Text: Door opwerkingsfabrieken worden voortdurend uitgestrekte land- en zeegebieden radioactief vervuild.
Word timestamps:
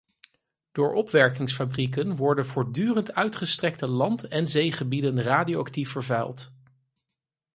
Door 0.71 0.93
opwerkingsfabrieken 0.93 2.15
worden 2.15 2.45
voortdurend 2.45 3.13
uitgestrekte 3.13 3.87
land- 3.87 4.27
en 4.27 4.47
zeegebieden 4.47 5.21
radioactief 5.21 5.89
vervuild. 5.91 6.51